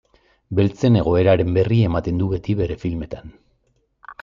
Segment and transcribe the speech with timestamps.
[0.59, 3.39] Beltzen egoeraren berri ematen du beti bere filmetan.